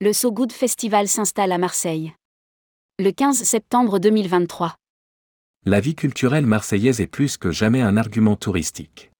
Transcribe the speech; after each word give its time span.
Le 0.00 0.12
So 0.12 0.32
Good 0.32 0.50
Festival 0.50 1.06
s'installe 1.06 1.52
à 1.52 1.56
Marseille. 1.56 2.12
Le 2.98 3.12
15 3.12 3.44
septembre 3.44 4.00
2023. 4.00 4.74
La 5.66 5.78
vie 5.78 5.94
culturelle 5.94 6.46
marseillaise 6.46 7.00
est 7.00 7.06
plus 7.06 7.36
que 7.36 7.52
jamais 7.52 7.80
un 7.80 7.96
argument 7.96 8.34
touristique. 8.34 9.12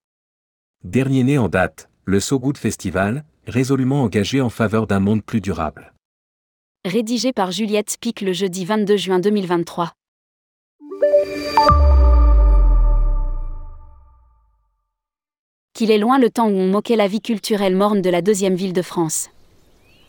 Dernier 0.83 1.23
né 1.23 1.39
en 1.39 1.49
date, 1.49 1.89
le 2.05 2.19
So 2.19 2.41
Good 2.41 2.59
Festival, 2.59 3.25
résolument 3.47 4.03
engagé 4.03 4.41
en 4.41 4.51
faveur 4.51 4.89
d'un 4.89 4.99
monde 4.99 5.23
plus 5.23 5.41
durable. 5.41 5.95
Rédigé 6.85 7.33
par 7.33 7.53
Juliette 7.53 7.97
Pic 8.01 8.21
le 8.21 8.33
jeudi 8.33 8.65
22 8.65 8.97
juin 8.97 9.21
2023. 9.21 9.93
Qu'il 15.73 15.93
est 15.93 15.99
loin 15.99 16.19
le 16.19 16.31
temps 16.31 16.49
où 16.49 16.57
on 16.57 16.67
moquait 16.67 16.97
la 16.97 17.07
vie 17.07 17.21
culturelle 17.21 17.77
morne 17.77 18.03
de 18.03 18.11
la 18.11 18.23
deuxième 18.23 18.57
ville 18.57 18.73
de 18.73 18.83
France. 18.83 19.31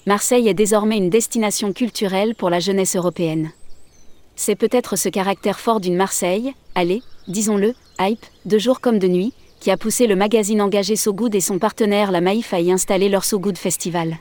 Marseille 0.07 0.47
est 0.47 0.53
désormais 0.53 0.97
une 0.97 1.09
destination 1.09 1.73
culturelle 1.73 2.35
pour 2.35 2.51
la 2.51 2.59
jeunesse 2.59 2.95
européenne. 2.95 3.51
C'est 4.35 4.55
peut-être 4.55 4.97
ce 4.97 5.09
caractère 5.09 5.59
fort 5.59 5.79
d'une 5.79 5.95
Marseille, 5.95 6.53
allez, 6.75 7.01
disons-le, 7.27 7.73
hype, 7.99 8.23
de 8.45 8.59
jour 8.59 8.81
comme 8.81 8.99
de 8.99 9.07
nuit, 9.07 9.33
qui 9.59 9.71
a 9.71 9.77
poussé 9.77 10.05
le 10.05 10.15
magazine 10.15 10.61
engagé 10.61 10.95
So 10.95 11.11
Good 11.11 11.33
et 11.33 11.41
son 11.41 11.57
partenaire 11.57 12.11
La 12.11 12.21
Maïf 12.21 12.53
à 12.53 12.59
y 12.59 12.71
installer 12.71 13.09
leur 13.09 13.25
So 13.25 13.39
Good 13.39 13.57
Festival. 13.57 14.17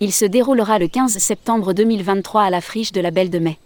Il 0.00 0.14
se 0.14 0.24
déroulera 0.24 0.78
le 0.78 0.88
15 0.88 1.18
septembre 1.18 1.74
2023 1.74 2.44
à 2.44 2.50
la 2.50 2.62
friche 2.62 2.92
de 2.92 3.02
la 3.02 3.10
Belle 3.10 3.30
de 3.30 3.38
Mai. 3.38 3.58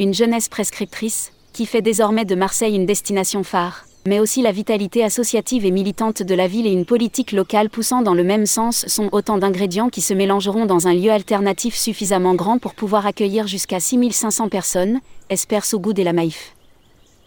Une 0.00 0.14
jeunesse 0.14 0.48
prescriptrice, 0.48 1.30
qui 1.52 1.64
fait 1.64 1.82
désormais 1.82 2.24
de 2.24 2.34
Marseille 2.34 2.74
une 2.74 2.86
destination 2.86 3.44
phare, 3.44 3.84
mais 4.06 4.18
aussi 4.18 4.42
la 4.42 4.52
vitalité 4.52 5.04
associative 5.04 5.64
et 5.64 5.70
militante 5.70 6.22
de 6.22 6.34
la 6.34 6.46
ville 6.46 6.66
et 6.66 6.72
une 6.72 6.86
politique 6.86 7.32
locale 7.32 7.68
poussant 7.68 8.02
dans 8.02 8.14
le 8.14 8.24
même 8.24 8.46
sens 8.46 8.86
sont 8.86 9.08
autant 9.12 9.38
d'ingrédients 9.38 9.90
qui 9.90 10.00
se 10.00 10.14
mélangeront 10.14 10.66
dans 10.66 10.88
un 10.88 10.94
lieu 10.94 11.10
alternatif 11.10 11.76
suffisamment 11.76 12.34
grand 12.34 12.58
pour 12.58 12.74
pouvoir 12.74 13.06
accueillir 13.06 13.46
jusqu'à 13.46 13.80
6500 13.80 14.48
personnes, 14.48 15.00
espère 15.28 15.64
Sogoud 15.64 15.98
et 15.98 16.04
la 16.04 16.12
Maïf. 16.12 16.54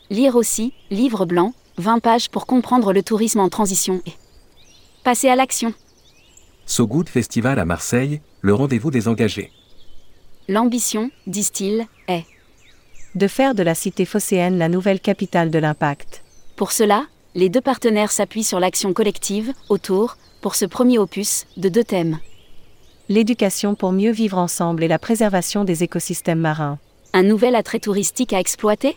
Lire 0.09 0.35
aussi, 0.35 0.73
livre 0.89 1.25
blanc, 1.25 1.53
20 1.77 1.99
pages 1.99 2.29
pour 2.29 2.45
comprendre 2.45 2.93
le 2.93 3.03
tourisme 3.03 3.39
en 3.39 3.49
transition 3.49 4.01
et 4.05 4.13
passer 5.03 5.29
à 5.29 5.35
l'action. 5.35 5.73
So 6.65 6.87
Good 6.87 7.09
Festival 7.09 7.59
à 7.59 7.65
Marseille, 7.65 8.21
le 8.41 8.53
rendez-vous 8.53 8.89
des 8.89 9.07
engagés. 9.07 9.51
L'ambition, 10.47 11.11
disent-ils, 11.27 11.85
est 12.07 12.25
de 13.15 13.27
faire 13.27 13.53
de 13.53 13.63
la 13.63 13.75
cité 13.75 14.05
phocéenne 14.05 14.57
la 14.57 14.69
nouvelle 14.69 14.99
capitale 14.99 15.51
de 15.51 15.59
l'impact. 15.59 16.22
Pour 16.55 16.71
cela, 16.71 17.07
les 17.33 17.49
deux 17.49 17.61
partenaires 17.61 18.11
s'appuient 18.11 18.43
sur 18.43 18.59
l'action 18.59 18.93
collective, 18.93 19.53
autour, 19.69 20.17
pour 20.41 20.53
ce 20.53 20.65
premier 20.65 20.99
opus, 20.99 21.45
de 21.57 21.67
deux 21.67 21.83
thèmes. 21.83 22.19
L'éducation 23.09 23.73
pour 23.73 23.91
mieux 23.91 24.11
vivre 24.11 24.37
ensemble 24.37 24.83
et 24.83 24.87
la 24.87 24.99
préservation 24.99 25.63
des 25.63 25.83
écosystèmes 25.83 26.39
marins. 26.39 26.77
Un 27.13 27.23
nouvel 27.23 27.55
attrait 27.55 27.79
touristique 27.79 28.33
à 28.33 28.39
exploiter? 28.39 28.95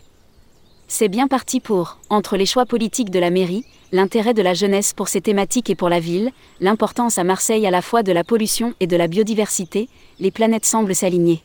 C'est 0.86 1.08
bien 1.08 1.28
parti 1.28 1.60
pour, 1.60 1.98
entre 2.10 2.36
les 2.36 2.46
choix 2.46 2.66
politiques 2.66 3.10
de 3.10 3.18
la 3.18 3.30
mairie, 3.30 3.64
l'intérêt 3.90 4.34
de 4.34 4.42
la 4.42 4.54
jeunesse 4.54 4.92
pour 4.92 5.08
ces 5.08 5.20
thématiques 5.20 5.70
et 5.70 5.74
pour 5.74 5.88
la 5.88 5.98
ville, 5.98 6.30
l'importance 6.60 7.18
à 7.18 7.24
Marseille 7.24 7.66
à 7.66 7.70
la 7.70 7.82
fois 7.82 8.02
de 8.02 8.12
la 8.12 8.22
pollution 8.22 8.74
et 8.80 8.86
de 8.86 8.96
la 8.96 9.08
biodiversité, 9.08 9.88
les 10.20 10.30
planètes 10.30 10.66
semblent 10.66 10.94
s'aligner. 10.94 11.42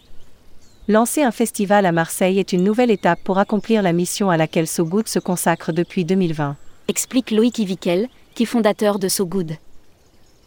Lancer 0.88 1.22
un 1.22 1.32
festival 1.32 1.86
à 1.86 1.92
Marseille 1.92 2.40
est 2.40 2.54
une 2.54 2.64
nouvelle 2.64 2.90
étape 2.90 3.20
pour 3.24 3.38
accomplir 3.38 3.84
la 3.84 3.94
mission 3.94 4.32
à 4.32 4.38
laquelle 4.38 4.66
So 4.66 4.84
Good 4.84 5.08
se 5.08 5.20
consacre 5.20 5.72
depuis 5.72 6.06
2020. 6.06 6.56
Explique 6.88 7.30
Loïc 7.30 7.60
Ivikel, 7.60 8.10
qui 8.34 8.44
est 8.44 8.48
fondateur 8.48 8.98
de 8.98 9.08
So 9.08 9.28
Good. 9.28 9.58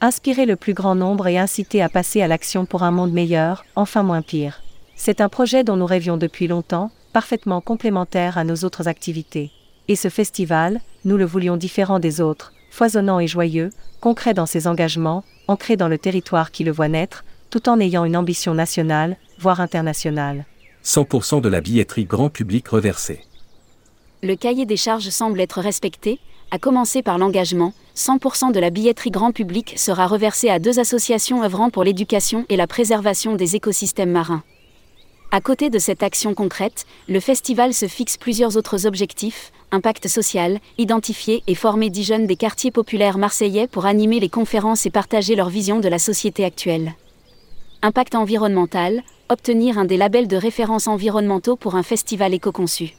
Inspirer 0.00 0.44
le 0.44 0.56
plus 0.56 0.74
grand 0.74 0.96
nombre 0.96 1.28
et 1.28 1.38
inciter 1.38 1.82
à 1.82 1.88
passer 1.88 2.20
à 2.20 2.26
l'action 2.26 2.66
pour 2.66 2.82
un 2.82 2.90
monde 2.90 3.12
meilleur, 3.12 3.64
enfin 3.76 4.02
moins 4.02 4.22
pire. 4.22 4.60
C'est 4.96 5.20
un 5.20 5.28
projet 5.28 5.62
dont 5.62 5.76
nous 5.76 5.86
rêvions 5.86 6.16
depuis 6.16 6.48
longtemps, 6.48 6.90
parfaitement 7.12 7.60
complémentaire 7.60 8.36
à 8.36 8.42
nos 8.42 8.56
autres 8.64 8.88
activités. 8.88 9.52
Et 9.86 9.94
ce 9.94 10.08
festival, 10.08 10.80
nous 11.04 11.16
le 11.16 11.24
voulions 11.24 11.56
différent 11.56 12.00
des 12.00 12.20
autres, 12.20 12.52
foisonnant 12.70 13.20
et 13.20 13.28
joyeux, 13.28 13.70
concret 14.00 14.34
dans 14.34 14.46
ses 14.46 14.66
engagements, 14.66 15.22
ancré 15.46 15.76
dans 15.76 15.88
le 15.88 15.96
territoire 15.96 16.50
qui 16.50 16.64
le 16.64 16.72
voit 16.72 16.88
naître, 16.88 17.24
tout 17.54 17.68
en 17.68 17.78
ayant 17.78 18.04
une 18.04 18.16
ambition 18.16 18.52
nationale, 18.52 19.16
voire 19.38 19.60
internationale. 19.60 20.44
100% 20.84 21.40
de 21.40 21.48
la 21.48 21.60
billetterie 21.60 22.04
grand 22.04 22.28
public 22.28 22.66
reversée. 22.66 23.20
Le 24.24 24.34
cahier 24.34 24.66
des 24.66 24.76
charges 24.76 25.10
semble 25.10 25.40
être 25.40 25.60
respecté, 25.60 26.18
à 26.50 26.58
commencer 26.58 27.00
par 27.00 27.16
l'engagement, 27.16 27.72
100% 27.94 28.50
de 28.50 28.58
la 28.58 28.70
billetterie 28.70 29.12
grand 29.12 29.30
public 29.30 29.74
sera 29.76 30.08
reversée 30.08 30.50
à 30.50 30.58
deux 30.58 30.80
associations 30.80 31.44
œuvrant 31.44 31.70
pour 31.70 31.84
l'éducation 31.84 32.44
et 32.48 32.56
la 32.56 32.66
préservation 32.66 33.36
des 33.36 33.54
écosystèmes 33.54 34.10
marins. 34.10 34.42
À 35.30 35.40
côté 35.40 35.70
de 35.70 35.78
cette 35.78 36.02
action 36.02 36.34
concrète, 36.34 36.86
le 37.08 37.20
festival 37.20 37.72
se 37.72 37.86
fixe 37.86 38.16
plusieurs 38.16 38.56
autres 38.56 38.84
objectifs, 38.84 39.52
impact 39.70 40.08
social, 40.08 40.58
identifier 40.76 41.44
et 41.46 41.54
former 41.54 41.88
dix 41.88 42.02
jeunes 42.02 42.26
des 42.26 42.34
quartiers 42.34 42.72
populaires 42.72 43.16
marseillais 43.16 43.68
pour 43.68 43.86
animer 43.86 44.18
les 44.18 44.28
conférences 44.28 44.86
et 44.86 44.90
partager 44.90 45.36
leur 45.36 45.50
vision 45.50 45.78
de 45.78 45.88
la 45.88 46.00
société 46.00 46.44
actuelle. 46.44 46.94
Impact 47.86 48.14
environnemental, 48.14 49.02
obtenir 49.28 49.76
un 49.76 49.84
des 49.84 49.98
labels 49.98 50.26
de 50.26 50.38
référence 50.38 50.88
environnementaux 50.88 51.54
pour 51.54 51.74
un 51.74 51.82
festival 51.82 52.32
éco-conçu. 52.32 52.94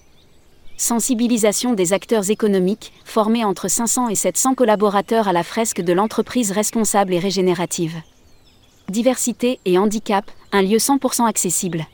Sensibilisation 0.78 1.73
des 1.73 1.91
acteurs 1.91 2.29
économiques, 2.29 2.94
formés 3.03 3.44
entre 3.44 3.68
500 3.68 4.09
et 4.09 4.16
700 4.16 4.53
collaborateurs 4.53 5.28
à 5.28 5.34
la 5.34 5.41
fresque 5.41 5.81
de 5.81 5.91
l'entreprise 5.91 6.51
responsable 6.51 7.16
et 7.16 7.18
régénérative. 7.18 7.95
Diversité 8.88 9.59
et 9.66 9.79
handicap, 9.79 10.29
un 10.51 10.62
lieu 10.62 10.78
100% 10.78 11.25
accessible. 11.25 11.88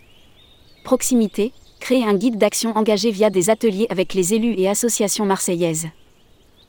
Proximité, 0.84 1.53
créer 1.80 2.03
un 2.03 2.16
guide 2.16 2.38
d'action 2.38 2.75
engagé 2.75 3.09
via 3.12 3.30
des 3.30 3.50
ateliers 3.50 3.88
avec 3.90 4.13
les 4.13 4.34
élus 4.34 4.56
et 4.57 4.68
associations 4.68 5.25
marseillaises. 5.25 5.88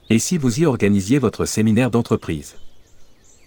Et 0.09 0.21
si 0.21 0.39
vous 0.39 0.61
y 0.61 0.67
organisiez 0.67 1.19
votre 1.19 1.47
séminaire 1.47 1.91
d'entreprise? 1.91 2.62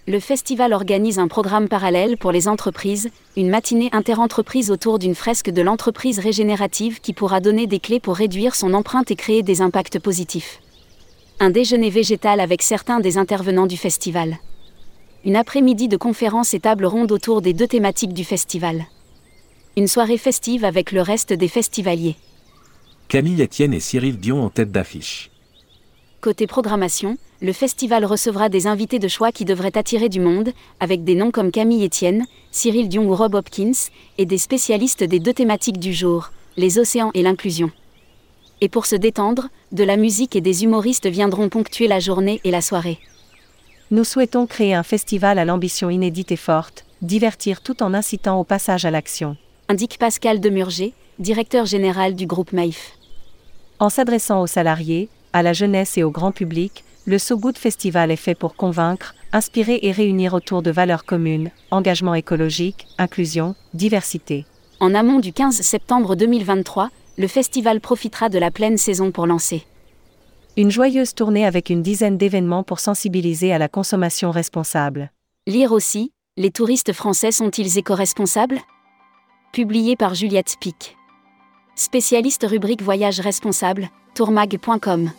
Le 0.08 0.20
festival 0.20 0.72
organise 0.72 1.18
un 1.18 1.26
programme 1.26 1.68
parallèle 1.68 2.16
pour 2.16 2.30
les 2.30 2.46
entreprises, 2.46 3.10
une 3.36 3.50
matinée 3.50 3.88
interentreprise 3.92 4.70
autour 4.70 5.00
d'une 5.00 5.16
fresque 5.16 5.50
de 5.50 5.62
l'entreprise 5.62 6.20
régénérative 6.20 7.00
qui 7.00 7.12
pourra 7.12 7.40
donner 7.40 7.66
des 7.66 7.80
clés 7.80 7.98
pour 7.98 8.14
réduire 8.14 8.54
son 8.54 8.72
empreinte 8.72 9.10
et 9.10 9.16
créer 9.16 9.42
des 9.42 9.62
impacts 9.62 9.98
positifs. 9.98 10.60
Un 11.40 11.50
déjeuner 11.50 11.90
végétal 11.90 12.38
avec 12.38 12.62
certains 12.62 13.00
des 13.00 13.18
intervenants 13.18 13.66
du 13.66 13.76
festival. 13.76 14.38
Une 15.24 15.34
après-midi 15.34 15.88
de 15.88 15.96
conférences 15.96 16.54
et 16.54 16.60
tables 16.60 16.86
rondes 16.86 17.10
autour 17.10 17.42
des 17.42 17.52
deux 17.52 17.66
thématiques 17.66 18.14
du 18.14 18.24
festival. 18.24 18.86
Une 19.76 19.88
soirée 19.88 20.18
festive 20.18 20.64
avec 20.64 20.92
le 20.92 21.02
reste 21.02 21.32
des 21.32 21.48
festivaliers. 21.48 22.14
Camille 23.08 23.42
Etienne 23.42 23.74
et 23.74 23.80
Cyril 23.80 24.18
Dion 24.18 24.44
en 24.44 24.50
tête 24.50 24.70
d'affiche. 24.70 25.30
Côté 26.20 26.46
programmation, 26.46 27.18
le 27.40 27.52
festival 27.52 28.04
recevra 28.04 28.48
des 28.48 28.66
invités 28.66 28.98
de 28.98 29.08
choix 29.08 29.32
qui 29.32 29.44
devraient 29.44 29.76
attirer 29.76 30.08
du 30.08 30.20
monde, 30.20 30.52
avec 30.80 31.04
des 31.04 31.14
noms 31.14 31.30
comme 31.30 31.50
Camille 31.50 31.84
Etienne, 31.84 32.24
Cyril 32.50 32.88
Dion 32.88 33.04
ou 33.04 33.14
Rob 33.14 33.34
Hopkins, 33.34 33.90
et 34.18 34.26
des 34.26 34.38
spécialistes 34.38 35.04
des 35.04 35.20
deux 35.20 35.34
thématiques 35.34 35.78
du 35.78 35.92
jour, 35.92 36.30
les 36.56 36.78
océans 36.78 37.10
et 37.14 37.22
l'inclusion. 37.22 37.70
Et 38.60 38.68
pour 38.68 38.86
se 38.86 38.96
détendre, 38.96 39.48
de 39.72 39.84
la 39.84 39.96
musique 39.96 40.34
et 40.34 40.40
des 40.40 40.64
humoristes 40.64 41.06
viendront 41.06 41.50
ponctuer 41.50 41.88
la 41.88 42.00
journée 42.00 42.40
et 42.44 42.50
la 42.50 42.62
soirée. 42.62 42.98
Nous 43.90 44.04
souhaitons 44.04 44.46
créer 44.46 44.74
un 44.74 44.82
festival 44.82 45.38
à 45.38 45.44
l'ambition 45.44 45.90
inédite 45.90 46.32
et 46.32 46.36
forte, 46.36 46.86
divertir 47.02 47.60
tout 47.60 47.82
en 47.82 47.92
incitant 47.92 48.40
au 48.40 48.44
passage 48.44 48.86
à 48.86 48.90
l'action. 48.90 49.36
Indique 49.68 49.98
Pascal 49.98 50.40
Demurger, 50.40 50.94
directeur 51.18 51.66
général 51.66 52.14
du 52.14 52.26
groupe 52.26 52.52
Maïf. 52.52 52.92
En 53.78 53.90
s'adressant 53.90 54.40
aux 54.40 54.46
salariés, 54.46 55.10
à 55.36 55.42
la 55.42 55.52
jeunesse 55.52 55.98
et 55.98 56.02
au 56.02 56.10
grand 56.10 56.32
public, 56.32 56.82
le 57.04 57.18
So 57.18 57.36
Good 57.36 57.58
Festival 57.58 58.10
est 58.10 58.16
fait 58.16 58.34
pour 58.34 58.56
convaincre, 58.56 59.14
inspirer 59.34 59.80
et 59.82 59.92
réunir 59.92 60.32
autour 60.32 60.62
de 60.62 60.70
valeurs 60.70 61.04
communes, 61.04 61.50
engagement 61.70 62.14
écologique, 62.14 62.86
inclusion, 62.96 63.54
diversité. 63.74 64.46
En 64.80 64.94
amont 64.94 65.20
du 65.20 65.34
15 65.34 65.60
septembre 65.60 66.16
2023, 66.16 66.88
le 67.18 67.26
festival 67.26 67.82
profitera 67.82 68.30
de 68.30 68.38
la 68.38 68.50
pleine 68.50 68.78
saison 68.78 69.10
pour 69.10 69.26
lancer. 69.26 69.66
Une 70.56 70.70
joyeuse 70.70 71.14
tournée 71.14 71.44
avec 71.44 71.68
une 71.68 71.82
dizaine 71.82 72.16
d'événements 72.16 72.62
pour 72.62 72.80
sensibiliser 72.80 73.52
à 73.52 73.58
la 73.58 73.68
consommation 73.68 74.30
responsable. 74.30 75.10
Lire 75.46 75.72
aussi, 75.72 76.12
les 76.38 76.50
touristes 76.50 76.94
français 76.94 77.30
sont-ils 77.30 77.76
éco-responsables? 77.76 78.60
Publié 79.52 79.96
par 79.96 80.14
Juliette 80.14 80.56
Pic. 80.60 80.96
Spécialiste 81.74 82.46
rubrique 82.48 82.80
Voyage 82.80 83.20
responsable, 83.20 83.90
tourmag.com. 84.14 85.10